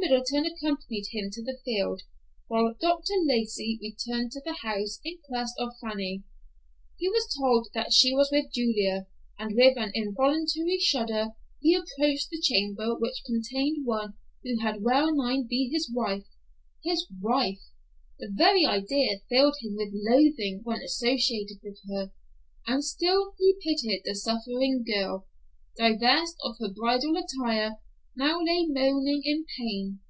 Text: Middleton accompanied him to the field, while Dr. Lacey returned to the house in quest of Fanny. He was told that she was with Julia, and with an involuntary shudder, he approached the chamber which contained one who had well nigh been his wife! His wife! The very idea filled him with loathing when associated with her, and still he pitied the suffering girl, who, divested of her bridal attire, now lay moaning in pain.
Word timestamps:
Middleton 0.00 0.44
accompanied 0.44 1.06
him 1.10 1.30
to 1.32 1.42
the 1.42 1.58
field, 1.64 2.02
while 2.46 2.74
Dr. 2.80 3.14
Lacey 3.24 3.78
returned 3.82 4.30
to 4.32 4.40
the 4.44 4.52
house 4.62 5.00
in 5.04 5.18
quest 5.28 5.54
of 5.58 5.70
Fanny. 5.82 6.22
He 6.98 7.08
was 7.08 7.34
told 7.38 7.68
that 7.74 7.92
she 7.92 8.14
was 8.14 8.30
with 8.30 8.52
Julia, 8.52 9.08
and 9.38 9.56
with 9.56 9.76
an 9.76 9.90
involuntary 9.94 10.78
shudder, 10.78 11.30
he 11.60 11.74
approached 11.74 12.28
the 12.30 12.40
chamber 12.40 12.94
which 12.98 13.24
contained 13.26 13.84
one 13.86 14.14
who 14.44 14.60
had 14.60 14.82
well 14.82 15.12
nigh 15.14 15.42
been 15.48 15.72
his 15.72 15.90
wife! 15.92 16.26
His 16.84 17.06
wife! 17.20 17.60
The 18.18 18.30
very 18.32 18.64
idea 18.66 19.18
filled 19.28 19.56
him 19.60 19.74
with 19.74 19.92
loathing 19.92 20.60
when 20.62 20.80
associated 20.82 21.58
with 21.62 21.80
her, 21.90 22.12
and 22.66 22.84
still 22.84 23.34
he 23.38 23.54
pitied 23.62 24.02
the 24.04 24.14
suffering 24.14 24.84
girl, 24.86 25.26
who, 25.76 25.82
divested 25.96 26.38
of 26.44 26.56
her 26.60 26.68
bridal 26.68 27.14
attire, 27.16 27.76
now 28.16 28.36
lay 28.42 28.66
moaning 28.68 29.22
in 29.24 29.44
pain. 29.58 30.00